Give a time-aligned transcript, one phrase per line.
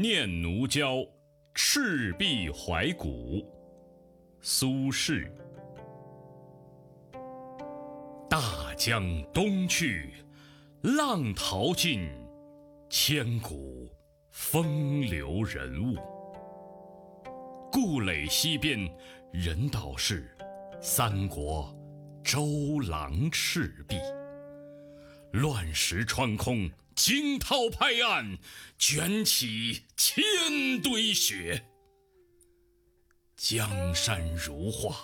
[0.00, 0.94] 念奴娇·
[1.52, 3.44] 赤壁怀古，
[4.40, 5.28] 苏轼。
[8.30, 9.02] 大江
[9.34, 10.12] 东去，
[10.82, 12.08] 浪淘尽，
[12.88, 13.90] 千古
[14.30, 15.96] 风流人物。
[17.72, 18.78] 故垒西边，
[19.32, 20.30] 人道是
[20.80, 21.76] 三国
[22.22, 23.96] 周郎赤壁。
[25.32, 28.38] 乱石穿空，惊涛拍岸，
[28.76, 31.64] 卷起千堆雪。
[33.36, 34.96] 江山如画，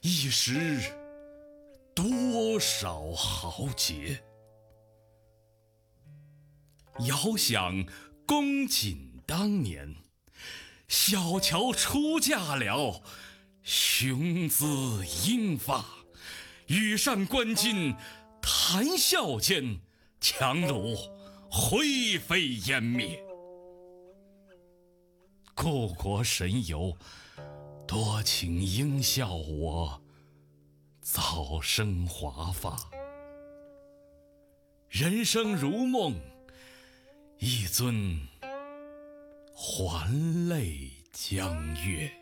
[0.00, 0.80] 一时
[1.94, 4.24] 多少豪杰。
[7.00, 7.84] 遥想
[8.24, 9.94] 公瑾当年，
[10.88, 13.02] 小乔出嫁了，
[13.62, 15.84] 雄姿英发，
[16.68, 17.94] 羽扇纶巾。
[18.40, 19.78] 谈笑间，
[20.22, 20.96] 强弩
[21.50, 23.20] 灰飞烟灭。
[25.52, 26.96] 故国神游，
[27.88, 30.00] 多情应笑我
[31.00, 32.78] 早生华发。
[34.88, 36.14] 人生如梦，
[37.40, 38.20] 一尊
[39.52, 40.08] 还
[40.48, 42.21] 酹江月。